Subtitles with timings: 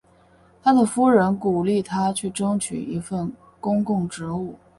[0.63, 4.55] 他的夫人鼓励他去争取一份公共职务。